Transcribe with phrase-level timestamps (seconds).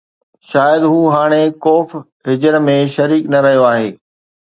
[0.49, 3.89] شايد هو هاڻي ڪوف ِ حجر ۾ شريڪ نه رهيو آهي